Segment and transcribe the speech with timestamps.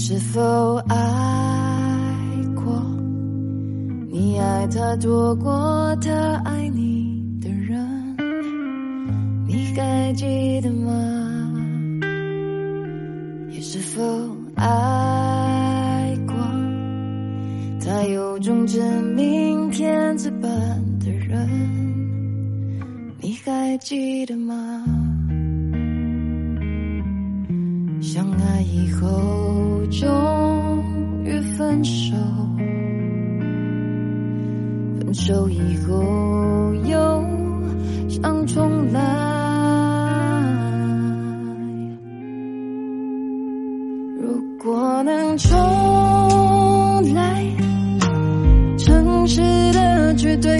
[0.00, 0.96] 是否爱
[2.54, 2.80] 过？
[4.08, 5.52] 你爱他多过
[5.96, 8.16] 他爱你的人，
[9.44, 10.92] 你还记得吗？
[13.48, 14.00] 你是否
[14.54, 16.34] 爱过？
[17.84, 20.48] 他有种真命天子般
[21.00, 21.44] 的人，
[23.20, 24.84] 你还记得吗？
[28.18, 29.06] 相爱以后
[29.92, 32.16] 终于分手，
[34.98, 37.24] 分手以后又
[38.08, 39.00] 想重来。
[44.18, 47.44] 如果能重来，
[48.78, 49.40] 诚实
[49.72, 50.58] 的绝对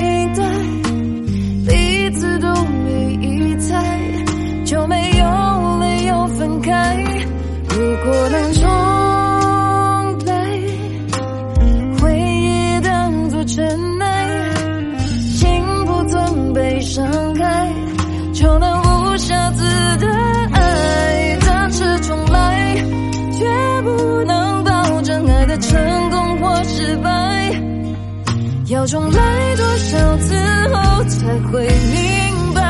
[28.70, 30.34] 要重来多少次
[30.68, 32.60] 后才会明白？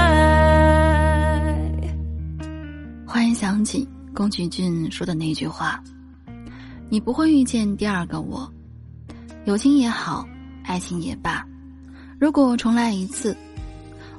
[3.04, 5.82] 忽然想起宫崎骏说的那句话
[6.88, 8.48] ：“你不会遇见第二个我。
[9.44, 10.24] 友情也好，
[10.62, 11.44] 爱情也罢，
[12.20, 13.36] 如果重来一次，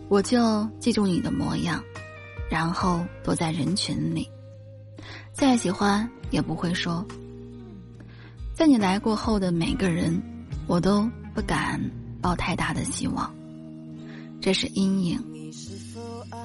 [0.10, 1.82] 我就记住你的模样，
[2.50, 4.30] 然后躲在人群里，
[5.32, 7.06] 再喜欢也不会说。
[8.54, 10.22] 在你来过后的每个人，
[10.68, 11.80] 我都不敢
[12.22, 13.34] 抱太大的希望。
[14.42, 15.20] 这是阴影，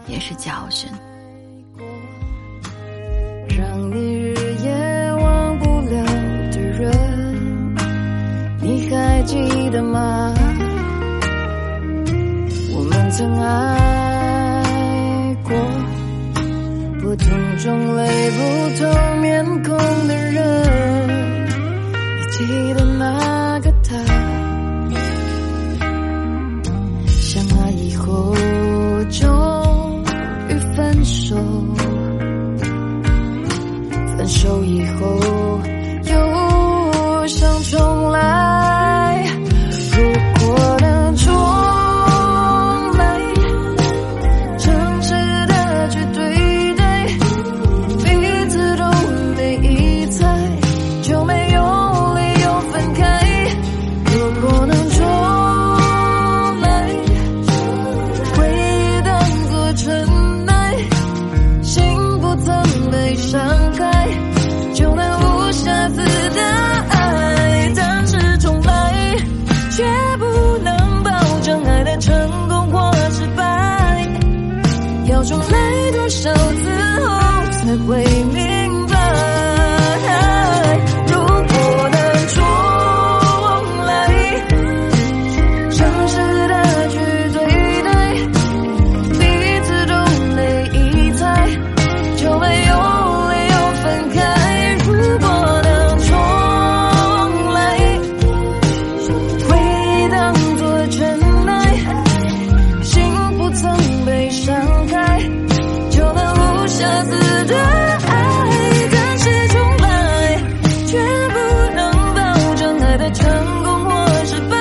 [0.07, 0.91] 也是教训。”
[3.57, 4.35] 让你日
[4.65, 6.05] 夜忘不了
[6.51, 6.91] 的人，
[8.61, 9.37] 你还记
[9.71, 10.35] 得吗？
[12.75, 15.55] 我们曾爱过，
[17.01, 18.41] 不同种类、不
[18.81, 19.79] 同面孔
[20.09, 21.07] 的人，
[22.17, 22.84] 你记得
[76.23, 76.44] 来
[106.85, 107.11] 各自
[107.47, 108.13] 的爱
[108.93, 110.37] 但是重来
[110.87, 110.99] 却
[111.31, 111.37] 不
[111.75, 111.81] 能
[112.15, 113.25] 保证爱的成
[113.65, 114.55] 功或失败。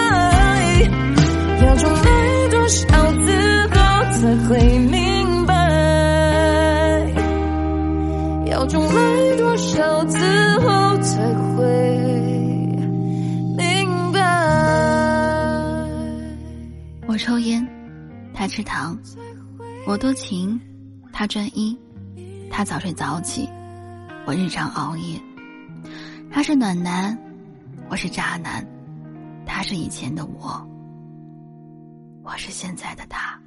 [1.66, 3.28] 要重来多少次
[3.67, 3.75] 后
[4.13, 5.53] 才会明白
[8.45, 10.17] 要重来多少次
[10.62, 11.66] 后才会
[13.57, 14.19] 明白
[17.06, 17.68] 我抽烟
[18.33, 18.98] 他吃糖
[19.86, 20.57] 我多情
[21.12, 21.82] 他专一。
[22.55, 23.50] 他早睡早起，
[24.27, 25.19] 我日常熬夜。
[26.31, 27.17] 他是暖男，
[27.89, 28.63] 我是渣男；
[29.44, 30.63] 他是以前的我，
[32.21, 33.41] 我是现在的他。